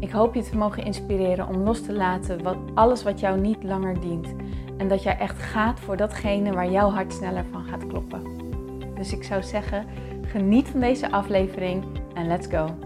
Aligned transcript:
Ik 0.00 0.10
hoop 0.10 0.34
je 0.34 0.42
te 0.42 0.56
mogen 0.56 0.84
inspireren 0.84 1.48
om 1.48 1.56
los 1.56 1.82
te 1.82 1.92
laten 1.92 2.42
wat, 2.42 2.56
alles 2.74 3.02
wat 3.02 3.20
jou 3.20 3.40
niet 3.40 3.62
langer 3.62 4.00
dient. 4.00 4.34
En 4.76 4.88
dat 4.88 5.02
jij 5.02 5.18
echt 5.18 5.42
gaat 5.42 5.80
voor 5.80 5.96
datgene 5.96 6.52
waar 6.52 6.70
jouw 6.70 6.90
hart 6.90 7.12
sneller 7.12 7.44
van 7.50 7.64
gaat 7.64 7.86
kloppen. 7.86 8.22
Dus 8.94 9.12
ik 9.12 9.22
zou 9.22 9.42
zeggen, 9.42 9.86
geniet 10.26 10.68
van 10.68 10.80
deze 10.80 11.10
aflevering 11.10 11.84
en 12.14 12.26
let's 12.26 12.46
go. 12.46 12.76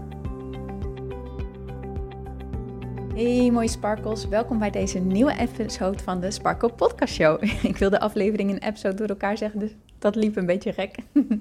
Hey 3.15 3.51
mooie 3.51 3.67
sparkles, 3.67 4.27
welkom 4.27 4.59
bij 4.59 4.71
deze 4.71 4.99
nieuwe 4.99 5.37
episode 5.39 6.03
van 6.03 6.19
de 6.19 6.31
Sparkle 6.31 6.69
Podcast 6.69 7.13
Show. 7.13 7.43
Ik 7.71 7.77
wil 7.77 7.89
de 7.89 7.99
aflevering 7.99 8.51
en 8.51 8.67
episode 8.67 8.95
door 8.95 9.07
elkaar 9.07 9.37
zeggen, 9.37 9.59
dus 9.59 9.75
dat 9.99 10.15
liep 10.15 10.35
een 10.35 10.45
beetje 10.45 10.73
gek. 10.73 10.95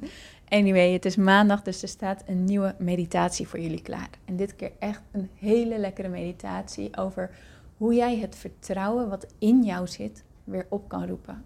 Anyway, 0.53 0.93
het 0.93 1.05
is 1.05 1.17
maandag, 1.17 1.63
dus 1.63 1.83
er 1.83 1.89
staat 1.89 2.23
een 2.27 2.45
nieuwe 2.45 2.75
meditatie 2.79 3.49
voor 3.49 3.61
jullie 3.61 3.83
klaar. 3.83 4.11
En 4.25 4.37
dit 4.37 4.57
keer 4.57 4.73
echt 4.79 5.03
een 5.11 5.31
hele 5.35 5.79
lekkere 5.79 6.09
meditatie 6.09 6.97
over 6.97 7.31
hoe 7.77 7.95
jij 7.95 8.19
het 8.19 8.37
vertrouwen 8.37 9.09
wat 9.09 9.27
in 9.39 9.63
jou 9.63 9.87
zit 9.87 10.25
weer 10.45 10.67
op 10.69 10.89
kan 10.89 11.07
roepen. 11.07 11.45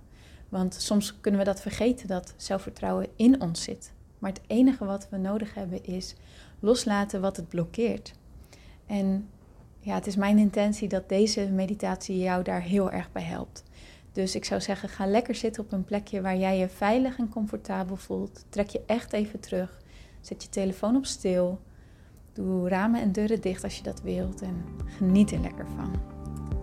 Want 0.49 0.75
soms 0.75 1.21
kunnen 1.21 1.41
we 1.41 1.47
dat 1.47 1.61
vergeten 1.61 2.09
dat 2.09 2.35
zelfvertrouwen 2.37 3.07
in 3.17 3.41
ons 3.41 3.63
zit. 3.63 3.93
Maar 4.19 4.31
het 4.31 4.43
enige 4.47 4.85
wat 4.85 5.09
we 5.11 5.17
nodig 5.17 5.55
hebben 5.55 5.85
is 5.85 6.15
loslaten 6.61 7.21
wat 7.21 7.37
het 7.37 7.49
blokkeert. 7.49 8.13
En 8.87 9.29
ja, 9.81 9.95
het 9.95 10.07
is 10.07 10.17
mijn 10.17 10.39
intentie 10.39 10.89
dat 10.89 11.09
deze 11.09 11.49
meditatie 11.51 12.19
jou 12.19 12.43
daar 12.43 12.63
heel 12.63 12.91
erg 12.91 13.13
bij 13.13 13.23
helpt. 13.23 13.65
Dus 14.17 14.35
ik 14.35 14.45
zou 14.45 14.61
zeggen, 14.61 14.89
ga 14.89 15.07
lekker 15.07 15.35
zitten 15.35 15.63
op 15.63 15.73
een 15.73 15.85
plekje 15.85 16.21
waar 16.21 16.37
jij 16.37 16.59
je 16.59 16.69
veilig 16.69 17.19
en 17.19 17.29
comfortabel 17.29 17.97
voelt. 17.97 18.45
Trek 18.49 18.69
je 18.69 18.83
echt 18.87 19.13
even 19.13 19.41
terug. 19.41 19.81
Zet 20.21 20.43
je 20.43 20.49
telefoon 20.49 20.97
op 20.97 21.07
stil. 21.07 21.61
Doe 22.33 22.69
ramen 22.69 23.01
en 23.01 23.13
deuren 23.13 23.41
dicht 23.41 23.65
als 23.65 23.77
je 23.77 23.83
dat 23.83 24.03
wilt. 24.03 24.43
En 24.43 24.65
geniet 24.87 25.31
er 25.31 25.41
lekker 25.41 25.67
van. 25.69 26.01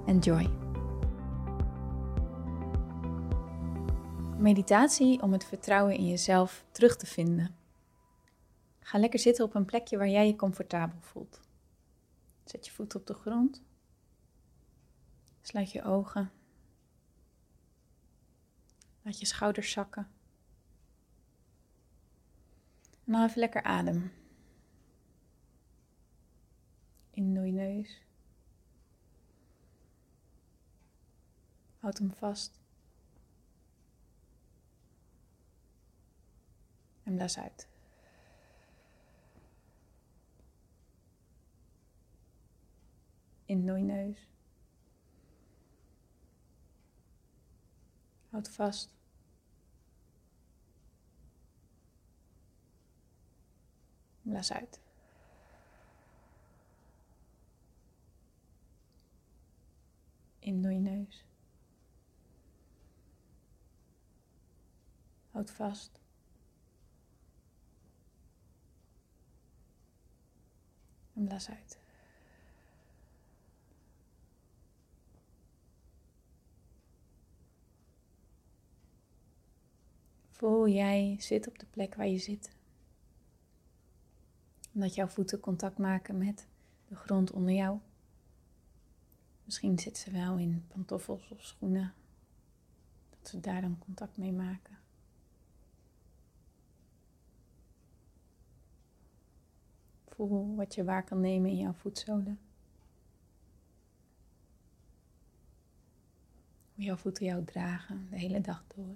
Enjoy. 0.06 0.50
Meditatie 4.38 5.22
om 5.22 5.32
het 5.32 5.46
vertrouwen 5.46 5.96
in 5.96 6.08
jezelf 6.08 6.66
terug 6.72 6.98
te 6.98 7.06
vinden. 7.06 7.56
Ga 8.80 8.98
lekker 8.98 9.20
zitten 9.20 9.46
op 9.46 9.56
een 9.56 9.66
plekje 9.66 9.98
waar 9.98 10.10
jij 10.10 10.28
je 10.28 10.36
comfortabel 10.36 11.00
voelt. 11.00 11.40
Zet 12.46 12.66
je 12.66 12.72
voet 12.72 12.96
op 12.96 13.08
de 13.08 13.14
grond. 13.14 13.62
Sluit 15.42 15.72
je 15.72 15.84
ogen. 15.84 16.32
Laat 19.04 19.20
je 19.20 19.26
schouders 19.26 19.72
zakken. 19.72 20.08
En 23.06 23.12
dan 23.12 23.24
even 23.24 23.40
lekker 23.40 23.64
adem. 23.64 24.12
In 27.10 27.34
door 27.34 27.46
je 27.46 27.52
neus. 27.52 28.02
Houd 31.80 31.98
hem 31.98 32.12
vast. 32.12 32.62
En 37.04 37.16
blaas 37.16 37.38
uit. 37.38 37.68
In 43.46 43.66
door 43.66 43.78
je 43.78 43.84
neus. 43.84 44.28
Houd 48.30 48.50
vast. 48.50 49.03
Blaas 54.24 54.52
uit. 54.52 54.80
In 60.40 60.62
door 60.62 60.72
je 60.72 60.80
neus. 60.80 61.26
Houd 65.32 65.52
vast. 65.52 66.00
En 71.14 71.26
blaas 71.26 71.50
uit. 71.50 71.78
Voel 80.30 80.68
jij 80.68 81.16
zit 81.20 81.48
op 81.48 81.60
de 81.60 81.66
plek 81.66 81.96
waar 81.96 82.08
je 82.08 82.18
zit. 82.18 82.50
Dat 84.76 84.96
jouw 84.96 85.08
voeten 85.08 85.40
contact 85.40 85.78
maken 85.78 86.18
met 86.18 86.48
de 86.88 86.96
grond 86.96 87.32
onder 87.32 87.54
jou. 87.54 87.80
Misschien 89.44 89.80
zit 89.80 89.98
ze 89.98 90.12
wel 90.12 90.38
in 90.38 90.66
pantoffels 90.68 91.30
of 91.30 91.44
schoenen. 91.44 91.94
Dat 93.10 93.30
ze 93.30 93.40
daar 93.40 93.62
dan 93.62 93.80
contact 93.80 94.18
mee 94.18 94.32
maken. 94.32 94.78
Voel 100.08 100.56
wat 100.56 100.76
je 100.76 100.84
waar 100.84 101.04
kan 101.04 101.20
nemen 101.20 101.50
in 101.50 101.58
jouw 101.58 101.74
voetzolen. 101.74 102.40
Hoe 106.76 106.84
jouw 106.84 106.96
voeten 106.96 107.26
jou 107.26 107.44
dragen 107.44 108.08
de 108.10 108.18
hele 108.18 108.42
dag 108.42 108.64
door. 108.76 108.96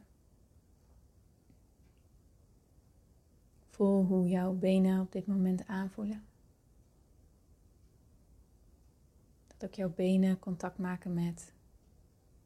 Voel 3.78 4.06
hoe 4.06 4.28
jouw 4.28 4.54
benen 4.54 5.02
op 5.02 5.12
dit 5.12 5.28
moment 5.28 5.68
aanvoelen. 5.68 6.26
Dat 9.48 9.70
ook 9.70 9.76
jouw 9.76 9.94
benen 9.94 10.40
contact 10.40 10.78
maken 10.78 11.14
met 11.14 11.54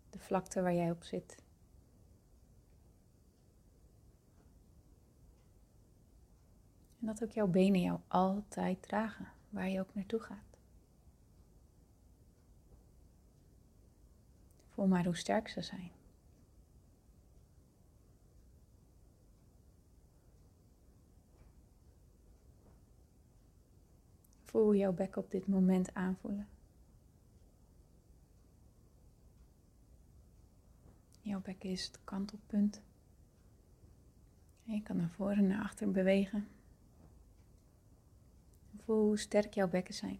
de 0.09 0.19
vlakte 0.19 0.61
waar 0.61 0.73
jij 0.73 0.91
op 0.91 1.03
zit. 1.03 1.43
En 6.99 7.05
dat 7.05 7.23
ook 7.23 7.31
jouw 7.31 7.47
benen 7.47 7.81
jou 7.81 7.99
altijd 8.07 8.81
dragen, 8.81 9.27
waar 9.49 9.69
je 9.69 9.79
ook 9.79 9.93
naartoe 9.93 10.19
gaat. 10.19 10.57
Voel 14.69 14.87
maar 14.87 15.05
hoe 15.05 15.15
sterk 15.15 15.47
ze 15.47 15.61
zijn. 15.61 16.00
Voel 24.51 24.75
jouw 24.75 24.93
bek 24.93 25.15
op 25.15 25.31
dit 25.31 25.47
moment 25.47 25.93
aanvoelen. 25.93 26.47
Jouw 31.21 31.41
bek 31.41 31.63
is 31.63 31.85
het 31.85 31.99
kantelpunt. 32.03 32.81
En 34.65 34.73
je 34.73 34.81
kan 34.81 34.97
naar 34.97 35.09
voren 35.09 35.37
en 35.37 35.47
naar 35.47 35.63
achter 35.63 35.91
bewegen. 35.91 36.47
Voel 38.77 39.05
hoe 39.05 39.17
sterk 39.17 39.53
jouw 39.53 39.67
bekken 39.67 39.93
zijn. 39.93 40.19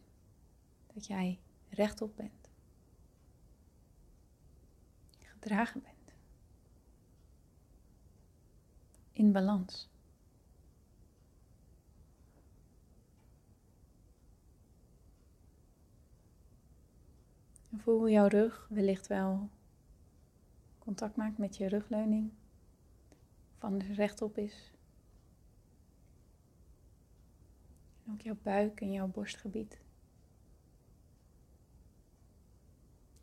Dat 0.94 1.06
jij 1.06 1.40
rechtop 1.70 2.16
bent. 2.16 2.50
Gedragen 5.20 5.82
bent. 5.82 6.16
In 9.12 9.32
balans. 9.32 9.91
En 17.72 17.80
voel 17.80 17.98
hoe 17.98 18.12
jouw 18.12 18.28
rug 18.28 18.68
wellicht 18.70 19.08
wel 19.08 19.50
contact 20.80 21.16
maakt 21.16 21.38
met 21.38 21.58
je 21.58 21.68
rugleuning. 21.68 22.32
Of 23.56 23.64
anders 23.64 23.90
rechtop 23.90 24.38
is. 24.38 24.74
En 28.06 28.14
ook 28.14 28.22
jouw 28.22 28.38
buik 28.42 28.82
en 28.82 28.92
jouw 28.92 29.08
borstgebied. 29.08 29.82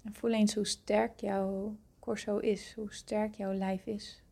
En 0.03 0.15
voel 0.15 0.33
eens 0.33 0.55
hoe 0.55 0.67
sterk 0.67 1.21
jouw 1.21 1.77
corso 1.99 2.39
is, 2.39 2.75
hoe 2.75 2.93
sterk 2.93 3.35
jouw 3.35 3.53
lijf 3.53 3.87
is. 3.87 4.23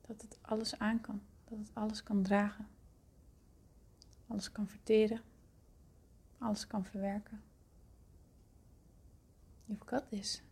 Dat 0.00 0.22
het 0.22 0.38
alles 0.42 0.78
aan 0.78 1.00
kan, 1.00 1.22
dat 1.44 1.58
het 1.58 1.70
alles 1.74 2.02
kan 2.02 2.22
dragen. 2.22 2.68
Alles 4.32 4.52
kan 4.52 4.68
verteren, 4.68 5.20
alles 6.38 6.66
kan 6.66 6.84
verwerken. 6.84 7.42
You've 9.64 9.84
got 9.86 10.08
this. 10.08 10.42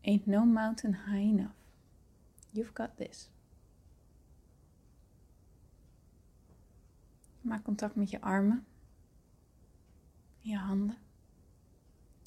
Ain't 0.00 0.26
no 0.26 0.44
mountain 0.44 0.94
high 0.94 1.28
enough. 1.28 1.54
You've 2.50 2.74
got 2.74 2.96
this. 2.96 3.30
Maak 7.40 7.62
contact 7.64 7.94
met 7.94 8.10
je 8.10 8.20
armen, 8.20 8.66
je 10.38 10.56
handen 10.56 10.96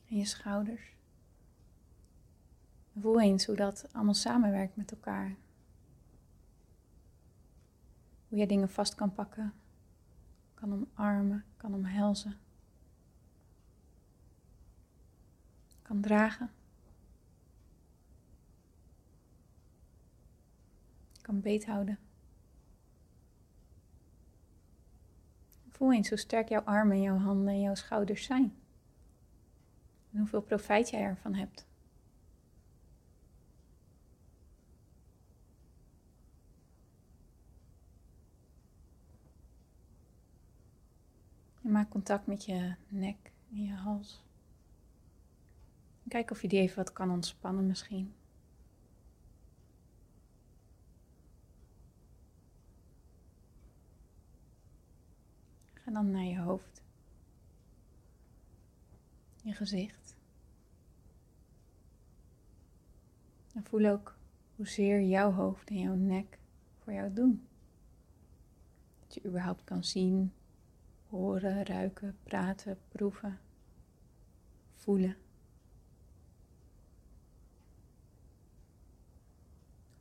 en 0.09 0.17
je 0.17 0.25
schouders. 0.25 0.95
Voel 2.99 3.21
eens 3.21 3.45
hoe 3.45 3.55
dat 3.55 3.87
allemaal 3.91 4.13
samenwerkt 4.13 4.75
met 4.75 4.91
elkaar. 4.91 5.35
Hoe 8.33 8.41
je 8.41 8.47
dingen 8.47 8.69
vast 8.69 8.95
kan 8.95 9.13
pakken, 9.13 9.53
kan 10.53 10.73
omarmen, 10.73 11.45
kan 11.57 11.73
omhelzen, 11.73 12.37
kan 15.81 16.01
dragen. 16.01 16.49
kan 21.21 21.41
beethouden. 21.41 21.99
Voel 25.69 25.93
eens 25.93 26.09
hoe 26.09 26.17
sterk 26.17 26.49
jouw 26.49 26.61
armen, 26.61 27.01
jouw 27.01 27.17
handen 27.17 27.53
en 27.53 27.61
jouw 27.61 27.75
schouders 27.75 28.23
zijn. 28.23 28.55
En 30.11 30.17
hoeveel 30.17 30.41
profijt 30.41 30.89
jij 30.89 31.01
ervan 31.01 31.33
hebt. 31.33 31.65
Maak 41.73 41.89
contact 41.89 42.27
met 42.27 42.45
je 42.45 42.75
nek 42.87 43.31
en 43.51 43.63
je 43.63 43.73
hals. 43.73 44.23
kijk 46.07 46.31
of 46.31 46.41
je 46.41 46.47
die 46.47 46.59
even 46.59 46.75
wat 46.75 46.93
kan 46.93 47.11
ontspannen 47.11 47.67
misschien. 47.67 48.13
Ga 55.73 55.91
dan 55.91 56.11
naar 56.11 56.23
je 56.23 56.39
hoofd, 56.39 56.83
je 59.43 59.53
gezicht. 59.53 60.15
En 63.53 63.63
voel 63.63 63.85
ook 63.85 64.17
hoezeer 64.55 65.01
jouw 65.01 65.31
hoofd 65.31 65.69
en 65.69 65.79
jouw 65.79 65.95
nek 65.95 66.39
voor 66.77 66.93
jou 66.93 67.13
doen. 67.13 67.47
Dat 68.99 69.13
je 69.13 69.25
überhaupt 69.25 69.63
kan 69.63 69.83
zien, 69.83 70.33
horen, 71.13 71.65
ruiken, 71.65 72.17
praten, 72.23 72.77
proeven, 72.87 73.39
voelen. 74.75 75.17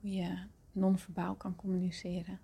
Hoe 0.00 0.11
je 0.11 0.47
non-verbaal 0.73 1.35
kan 1.35 1.56
communiceren. 1.56 2.41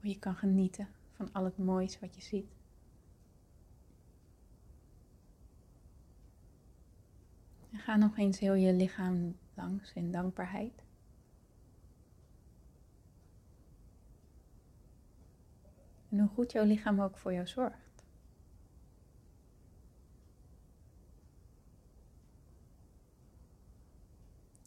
Hoe 0.00 0.08
je 0.08 0.18
kan 0.18 0.34
genieten 0.34 0.88
van 1.12 1.32
al 1.32 1.44
het 1.44 1.58
moois 1.58 1.98
wat 2.00 2.14
je 2.14 2.22
ziet. 2.22 2.54
En 7.70 7.78
ga 7.78 7.96
nog 7.96 8.16
eens 8.18 8.38
heel 8.38 8.54
je 8.54 8.72
lichaam 8.72 9.36
langs 9.54 9.92
in 9.92 10.12
dankbaarheid. 10.12 10.85
En 16.16 16.22
hoe 16.22 16.34
goed 16.34 16.52
jouw 16.52 16.64
lichaam 16.64 17.00
ook 17.00 17.16
voor 17.16 17.32
jou 17.32 17.46
zorgt. 17.46 18.04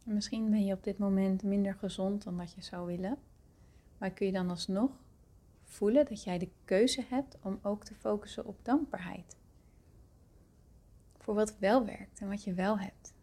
En 0.06 0.14
misschien 0.14 0.50
ben 0.50 0.66
je 0.66 0.74
op 0.74 0.84
dit 0.84 0.98
moment 0.98 1.44
minder 1.44 1.74
gezond 1.74 2.24
dan 2.24 2.38
dat 2.38 2.54
je 2.54 2.62
zou 2.62 2.88
willen. 2.88 3.18
Maar 3.98 4.12
kun 4.12 4.26
je 4.26 4.32
dan 4.32 4.50
alsnog 4.50 4.92
voelen 5.64 6.06
dat 6.06 6.24
jij 6.24 6.38
de 6.38 6.50
keuze 6.66 7.04
hebt 7.10 7.38
om 7.42 7.60
ook 7.62 7.84
te 7.84 7.96
focussen 7.96 8.46
op 8.46 8.66
dankbaarheid. 8.66 9.38
Voor 11.18 11.34
wat 11.34 11.58
wel 11.58 11.86
werkt 11.86 12.20
en 12.20 12.30
wat 12.30 12.44
je 12.44 12.54
wel 12.54 12.80
hebt. 12.80 13.14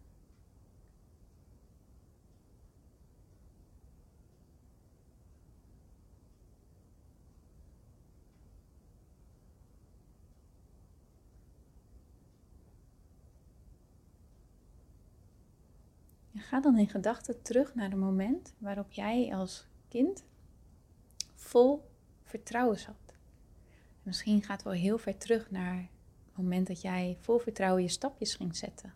Ga 16.47 16.61
dan 16.61 16.79
in 16.79 16.89
gedachten 16.89 17.43
terug 17.43 17.75
naar 17.75 17.91
het 17.91 17.99
moment 17.99 18.55
waarop 18.59 18.93
jij 18.93 19.35
als 19.35 19.67
kind 19.89 20.25
vol 21.35 21.85
vertrouwen 22.25 22.79
zat. 22.79 23.15
Misschien 24.03 24.43
gaat 24.43 24.57
het 24.57 24.63
wel 24.63 24.73
heel 24.73 24.99
ver 24.99 25.19
terug 25.19 25.51
naar 25.51 25.77
het 26.25 26.37
moment 26.37 26.67
dat 26.67 26.81
jij 26.81 27.17
vol 27.21 27.39
vertrouwen 27.39 27.83
je 27.83 27.89
stapjes 27.89 28.35
ging 28.35 28.57
zetten. 28.57 28.95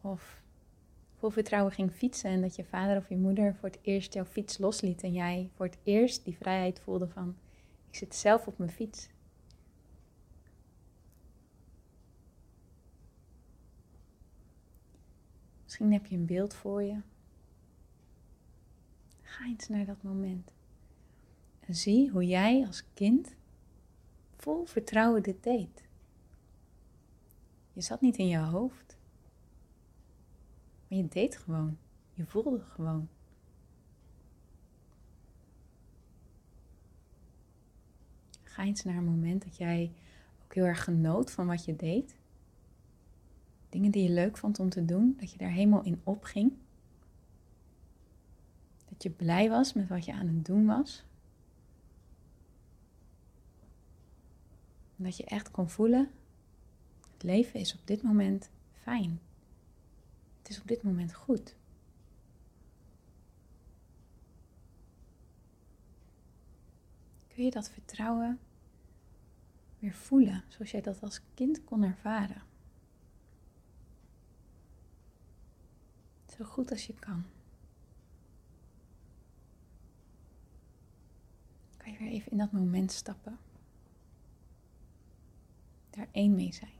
Of 0.00 0.42
vol 1.16 1.30
vertrouwen 1.30 1.72
ging 1.72 1.92
fietsen 1.92 2.30
en 2.30 2.40
dat 2.40 2.56
je 2.56 2.64
vader 2.64 2.96
of 2.96 3.08
je 3.08 3.16
moeder 3.16 3.54
voor 3.54 3.68
het 3.68 3.78
eerst 3.82 4.14
jouw 4.14 4.24
fiets 4.24 4.58
losliet 4.58 5.02
en 5.02 5.12
jij 5.12 5.50
voor 5.54 5.66
het 5.66 5.78
eerst 5.82 6.24
die 6.24 6.36
vrijheid 6.36 6.80
voelde 6.80 7.08
van 7.08 7.36
ik 7.88 7.96
zit 7.96 8.14
zelf 8.14 8.46
op 8.46 8.58
mijn 8.58 8.70
fiets. 8.70 9.08
Misschien 15.74 15.98
heb 15.98 16.06
je 16.06 16.16
een 16.16 16.26
beeld 16.26 16.54
voor 16.54 16.82
je. 16.82 17.00
Ga 19.22 19.44
eens 19.44 19.68
naar 19.68 19.84
dat 19.84 20.02
moment. 20.02 20.52
En 21.60 21.74
zie 21.74 22.10
hoe 22.10 22.26
jij 22.26 22.66
als 22.66 22.84
kind 22.92 23.34
vol 24.36 24.64
vertrouwen 24.64 25.22
dit 25.22 25.42
deed. 25.42 25.88
Je 27.72 27.80
zat 27.80 28.00
niet 28.00 28.16
in 28.16 28.26
je 28.26 28.38
hoofd, 28.38 28.96
maar 30.88 30.98
je 30.98 31.08
deed 31.08 31.36
gewoon. 31.36 31.78
Je 32.12 32.26
voelde 32.26 32.60
gewoon. 32.60 33.08
Ga 38.42 38.62
eens 38.62 38.84
naar 38.84 38.96
een 38.96 39.04
moment 39.04 39.44
dat 39.44 39.56
jij 39.56 39.92
ook 40.44 40.54
heel 40.54 40.64
erg 40.64 40.84
genoot 40.84 41.30
van 41.30 41.46
wat 41.46 41.64
je 41.64 41.76
deed. 41.76 42.16
Dingen 43.74 43.90
die 43.90 44.02
je 44.02 44.10
leuk 44.10 44.36
vond 44.36 44.60
om 44.60 44.68
te 44.68 44.84
doen, 44.84 45.16
dat 45.20 45.30
je 45.30 45.38
daar 45.38 45.50
helemaal 45.50 45.82
in 45.82 46.00
opging. 46.04 46.52
Dat 48.88 49.02
je 49.02 49.10
blij 49.10 49.48
was 49.48 49.72
met 49.72 49.88
wat 49.88 50.04
je 50.04 50.12
aan 50.12 50.26
het 50.26 50.44
doen 50.44 50.66
was. 50.66 51.04
dat 54.96 55.16
je 55.16 55.24
echt 55.24 55.50
kon 55.50 55.68
voelen, 55.68 56.10
het 57.12 57.22
leven 57.22 57.60
is 57.60 57.74
op 57.74 57.86
dit 57.86 58.02
moment 58.02 58.50
fijn. 58.72 59.20
Het 60.38 60.48
is 60.48 60.60
op 60.60 60.66
dit 60.66 60.82
moment 60.82 61.14
goed. 61.14 61.56
Kun 67.28 67.44
je 67.44 67.50
dat 67.50 67.70
vertrouwen 67.70 68.38
weer 69.78 69.94
voelen 69.94 70.44
zoals 70.48 70.70
jij 70.70 70.80
dat 70.80 71.02
als 71.02 71.20
kind 71.34 71.64
kon 71.64 71.82
ervaren? 71.82 72.42
Zo 76.36 76.44
goed 76.44 76.70
als 76.70 76.86
je 76.86 76.94
kan. 76.94 77.24
Kan 81.76 81.92
je 81.92 81.98
weer 81.98 82.08
even 82.08 82.32
in 82.32 82.38
dat 82.38 82.52
moment 82.52 82.92
stappen 82.92 83.38
daar 85.96 86.08
één 86.12 86.34
mee 86.34 86.52
zijn. 86.52 86.72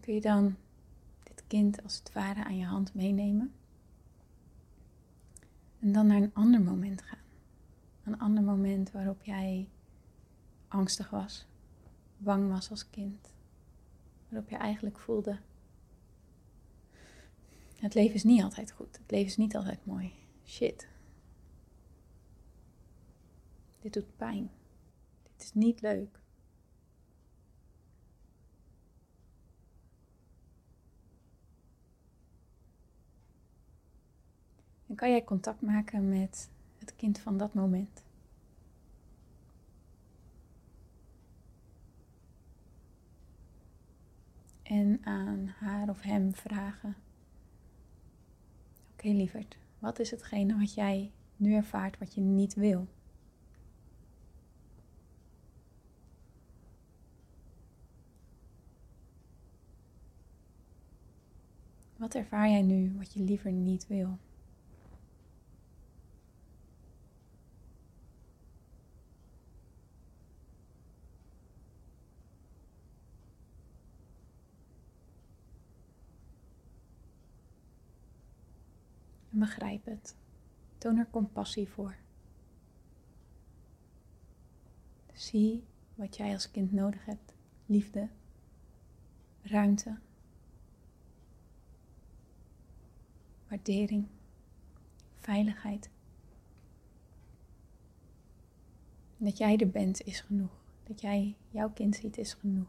Kun 0.00 0.14
je 0.14 0.20
dan 0.20 0.56
dit 1.22 1.44
kind 1.46 1.82
als 1.82 1.98
het 1.98 2.12
ware 2.12 2.44
aan 2.44 2.56
je 2.56 2.64
hand 2.64 2.94
meenemen? 2.94 3.52
En 5.80 5.92
dan 5.92 6.06
naar 6.06 6.22
een 6.22 6.34
ander 6.34 6.62
moment 6.62 7.02
gaan. 7.02 7.23
Een 8.04 8.18
ander 8.18 8.42
moment 8.42 8.90
waarop 8.90 9.22
jij 9.22 9.68
angstig 10.68 11.10
was, 11.10 11.46
bang 12.16 12.50
was 12.50 12.70
als 12.70 12.90
kind. 12.90 13.32
Waarop 14.28 14.50
je 14.50 14.56
eigenlijk 14.56 14.98
voelde, 14.98 15.38
het 17.76 17.94
leven 17.94 18.14
is 18.14 18.24
niet 18.24 18.42
altijd 18.42 18.72
goed. 18.72 18.98
Het 18.98 19.10
leven 19.10 19.26
is 19.26 19.36
niet 19.36 19.56
altijd 19.56 19.86
mooi. 19.86 20.12
Shit. 20.46 20.88
Dit 23.80 23.92
doet 23.92 24.16
pijn. 24.16 24.50
Dit 25.22 25.42
is 25.42 25.54
niet 25.54 25.80
leuk. 25.80 26.20
En 34.86 34.94
kan 34.94 35.10
jij 35.10 35.24
contact 35.24 35.60
maken 35.60 36.08
met 36.08 36.50
het 36.84 36.96
kind 36.96 37.18
van 37.18 37.36
dat 37.38 37.54
moment? 37.54 38.02
En 44.62 45.00
aan 45.04 45.46
haar 45.46 45.88
of 45.88 46.00
hem 46.00 46.34
vragen: 46.34 46.96
Oké, 48.92 49.08
lieverd, 49.08 49.56
wat 49.78 49.98
is 49.98 50.10
hetgene 50.10 50.58
wat 50.58 50.74
jij 50.74 51.12
nu 51.36 51.54
ervaart 51.54 51.98
wat 51.98 52.14
je 52.14 52.20
niet 52.20 52.54
wil? 52.54 52.86
Wat 61.96 62.14
ervaar 62.14 62.48
jij 62.48 62.62
nu 62.62 62.92
wat 62.96 63.12
je 63.12 63.20
liever 63.20 63.52
niet 63.52 63.86
wil? 63.86 64.18
Begrijp 79.44 79.84
het. 79.84 80.16
Toon 80.78 80.98
er 80.98 81.10
compassie 81.10 81.68
voor. 81.68 81.96
Zie 85.12 85.64
wat 85.94 86.16
jij 86.16 86.32
als 86.32 86.50
kind 86.50 86.72
nodig 86.72 87.04
hebt: 87.04 87.34
liefde, 87.66 88.08
ruimte, 89.42 89.98
waardering, 93.48 94.06
veiligheid. 95.18 95.92
dat 99.24 99.38
jij 99.38 99.56
er 99.56 99.70
bent 99.70 100.00
is 100.02 100.20
genoeg. 100.20 100.62
Dat 100.82 101.00
jij 101.00 101.36
jouw 101.50 101.70
kind 101.70 101.96
ziet 101.96 102.18
is 102.18 102.34
genoeg. 102.34 102.68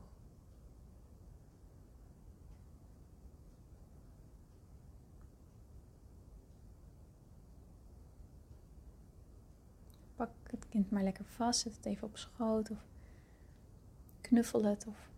Pak 10.16 10.32
het 10.44 10.65
kind 10.76 10.92
maar 10.92 11.04
lekker 11.04 11.26
vast, 11.26 11.60
zet 11.60 11.76
het 11.76 11.86
even 11.86 12.08
op 12.08 12.18
schoot 12.18 12.72
of 12.72 12.78
knuffel 14.22 14.64
het 14.64 14.88
of 14.88 15.10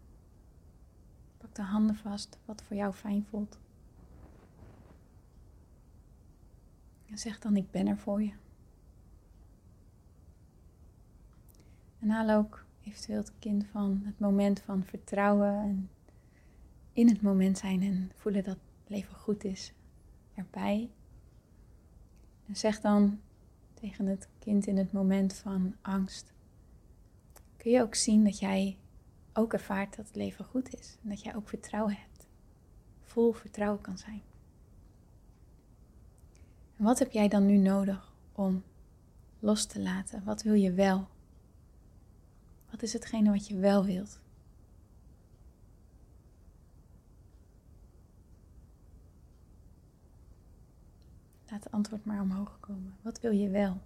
pak 1.38 1.56
de 1.56 1.62
handen 1.62 1.96
vast, 1.96 2.38
wat 2.46 2.64
voor 2.64 2.76
jou 2.76 2.94
fijn 2.94 3.26
voelt. 3.26 3.60
En 7.10 7.18
zeg 7.18 7.40
dan, 7.40 7.56
ik 7.56 7.72
ben 7.72 7.88
er 7.88 7.98
voor 7.98 8.24
je. 8.24 8.34
En 12.00 12.10
haal 12.10 12.30
ook 12.30 12.66
eventueel 12.84 13.18
het 13.18 13.32
kind 13.40 13.66
van 13.66 14.02
het 14.06 14.20
moment 14.20 14.60
van 14.60 14.84
vertrouwen 14.84 15.54
en 15.62 15.90
in 16.94 17.08
het 17.08 17.22
moment 17.22 17.58
zijn 17.58 17.82
en 17.82 18.12
voelen 18.16 18.44
dat 18.44 18.56
het 18.56 18.90
leven 18.90 19.16
goed 19.16 19.44
is 19.44 19.74
erbij. 20.34 20.90
En 22.46 22.56
zeg 22.56 22.82
dan 22.82 23.20
tegen 23.74 24.06
het 24.06 24.28
kind 24.48 24.68
in 24.68 24.78
het 24.78 24.92
moment 24.92 25.34
van 25.34 25.76
angst, 25.82 26.34
kun 27.58 27.72
je 27.72 27.82
ook 27.82 27.96
zien 27.96 28.24
dat 28.24 28.40
jij 28.40 28.78
ook 29.34 29.54
ervaart 29.54 29.96
dat 29.96 30.06
het 30.06 30.16
leven 30.16 30.46
goed 30.46 30.74
is 30.74 30.98
en 31.04 31.10
dat 31.10 31.22
jij 31.22 31.36
ook 31.36 31.48
vertrouwen 31.48 31.96
hebt. 31.96 32.28
Vol 33.04 33.32
vertrouwen 33.32 33.82
kan 33.82 33.98
zijn. 33.98 34.22
En 36.78 36.84
wat 36.84 37.00
heb 37.00 37.12
jij 37.12 37.28
dan 37.28 37.46
nu 37.46 37.58
nodig 37.58 38.14
om 38.32 38.64
los 39.40 39.66
te 39.66 39.82
laten? 39.82 40.24
Wat 40.24 40.44
wil 40.44 40.54
je 40.54 40.72
wel? 40.72 41.08
Wat 42.72 42.82
is 42.82 42.94
hetgene 42.94 43.32
wat 43.32 43.48
je 43.48 43.58
wel 43.60 43.86
wilt? 43.86 44.20
Laat 51.50 51.64
het 51.64 51.74
antwoord 51.74 52.06
maar 52.06 52.22
omhoog 52.22 52.60
komen. 52.60 52.96
Wat 53.02 53.20
wil 53.20 53.32
je 53.32 53.50
wel? 53.50 53.78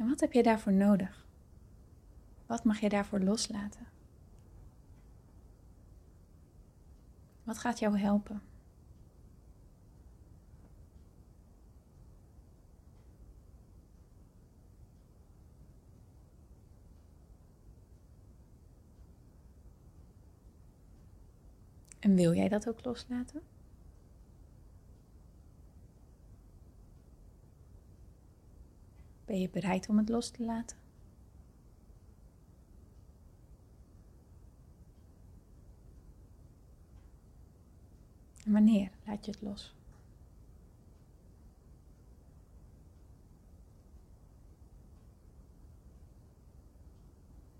En 0.00 0.08
wat 0.08 0.20
heb 0.20 0.32
je 0.32 0.42
daarvoor 0.42 0.72
nodig? 0.72 1.26
Wat 2.46 2.64
mag 2.64 2.80
je 2.80 2.88
daarvoor 2.88 3.20
loslaten? 3.20 3.86
Wat 7.44 7.58
gaat 7.58 7.78
jou 7.78 7.98
helpen? 7.98 8.42
En 21.98 22.14
wil 22.14 22.34
jij 22.34 22.48
dat 22.48 22.68
ook 22.68 22.84
loslaten? 22.84 23.42
Ben 29.30 29.40
je 29.40 29.50
bereid 29.50 29.88
om 29.88 29.98
het 29.98 30.08
los 30.08 30.30
te 30.30 30.44
laten? 30.44 30.76
En 38.44 38.52
wanneer 38.52 38.90
laat 39.06 39.24
je 39.24 39.30
het 39.30 39.42
los? 39.42 39.74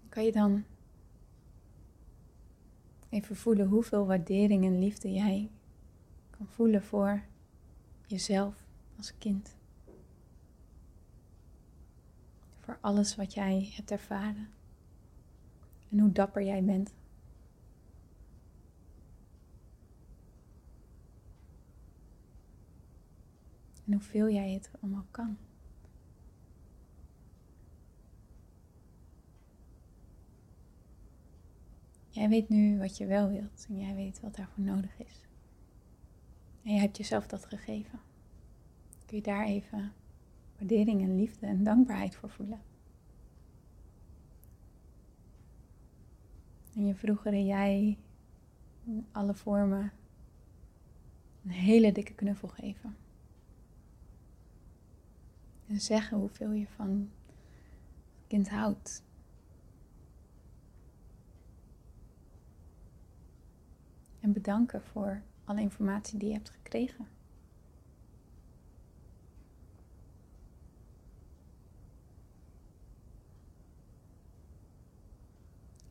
Kan 0.08 0.24
je 0.24 0.32
dan 0.32 0.64
even 3.08 3.36
voelen 3.36 3.68
hoeveel 3.68 4.06
waardering 4.06 4.64
en 4.64 4.78
liefde 4.78 5.12
jij 5.12 5.50
kan 6.30 6.46
voelen 6.46 6.82
voor 6.82 7.22
jezelf 8.06 8.64
als 8.96 9.18
kind? 9.18 9.58
Alles 12.80 13.16
wat 13.16 13.34
jij 13.34 13.72
hebt 13.74 13.90
ervaren 13.90 14.48
en 15.90 15.98
hoe 15.98 16.12
dapper 16.12 16.42
jij 16.42 16.64
bent. 16.64 16.94
En 23.84 23.92
hoeveel 23.92 24.30
jij 24.30 24.50
het 24.52 24.70
allemaal 24.80 25.06
kan. 25.10 25.36
Jij 32.08 32.28
weet 32.28 32.48
nu 32.48 32.78
wat 32.78 32.96
je 32.96 33.06
wel 33.06 33.28
wilt 33.28 33.66
en 33.68 33.78
jij 33.78 33.94
weet 33.94 34.20
wat 34.20 34.36
daarvoor 34.36 34.64
nodig 34.64 34.98
is. 34.98 35.26
En 36.62 36.74
je 36.74 36.80
hebt 36.80 36.96
jezelf 36.96 37.26
dat 37.26 37.44
gegeven. 37.44 38.00
Kun 39.06 39.16
je 39.16 39.22
daar 39.22 39.44
even 39.44 39.92
waardering 40.60 41.02
en 41.02 41.16
liefde 41.16 41.46
en 41.46 41.64
dankbaarheid 41.64 42.16
voor 42.16 42.30
voelen. 42.30 42.60
En 46.74 46.86
je 46.86 46.94
vroegere 46.94 47.44
jij 47.44 47.98
in 48.84 49.06
alle 49.12 49.34
vormen 49.34 49.92
een 51.44 51.50
hele 51.50 51.92
dikke 51.92 52.14
knuffel 52.14 52.48
geven. 52.48 52.96
En 55.66 55.80
zeggen 55.80 56.18
hoeveel 56.18 56.52
je 56.52 56.66
van 56.66 57.10
het 58.16 58.26
kind 58.26 58.48
houdt. 58.48 59.02
En 64.20 64.32
bedanken 64.32 64.82
voor 64.82 65.22
alle 65.44 65.60
informatie 65.60 66.18
die 66.18 66.28
je 66.28 66.34
hebt 66.34 66.50
gekregen. 66.50 67.06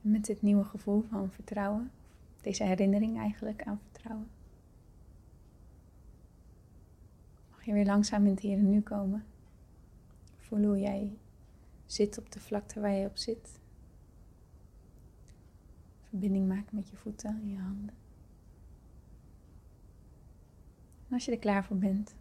Met 0.09 0.25
dit 0.25 0.41
nieuwe 0.41 0.63
gevoel 0.63 1.01
van 1.01 1.31
vertrouwen, 1.31 1.91
deze 2.41 2.63
herinnering 2.63 3.17
eigenlijk 3.17 3.63
aan 3.63 3.79
vertrouwen, 3.91 4.29
mag 7.51 7.65
je 7.65 7.73
weer 7.73 7.85
langzaam 7.85 8.25
in 8.25 8.31
het 8.31 8.39
hier 8.39 8.57
en 8.57 8.69
nu 8.69 8.81
komen. 8.81 9.25
Voel 10.37 10.63
hoe 10.63 10.79
jij 10.79 11.17
zit 11.85 12.17
op 12.17 12.31
de 12.31 12.39
vlakte 12.39 12.79
waar 12.79 12.91
je 12.91 13.07
op 13.07 13.17
zit. 13.17 13.59
Verbinding 16.01 16.47
maken 16.47 16.75
met 16.75 16.89
je 16.89 16.95
voeten 16.95 17.29
en 17.29 17.49
je 17.49 17.57
handen. 17.57 17.93
En 21.07 21.13
als 21.13 21.25
je 21.25 21.31
er 21.31 21.39
klaar 21.39 21.65
voor 21.65 21.77
bent, 21.77 22.15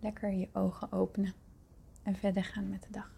lekker 0.00 0.32
je 0.32 0.48
ogen 0.52 0.92
openen 0.92 1.32
en 2.02 2.16
verder 2.16 2.44
gaan 2.44 2.68
met 2.68 2.82
de 2.82 2.90
dag. 2.90 3.17